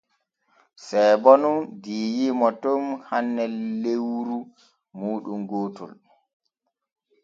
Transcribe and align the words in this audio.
Seebo 0.85 1.31
nun 1.41 1.59
diiyiimo 1.83 2.47
ton 2.61 2.83
hanne 3.09 3.43
lewru 3.83 4.37
muuɗum 4.97 5.39
gootol. 5.49 5.93